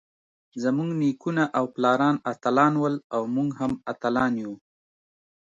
زمونږ 0.63 0.89
نيکونه 1.01 1.43
او 1.57 1.65
پلاران 1.75 2.15
اتلان 2.31 2.73
ول 2.77 2.95
اؤ 3.15 3.23
مونږ 3.35 3.49
هم 3.59 3.71
اتلان 3.91 4.33
يو. 4.43 4.53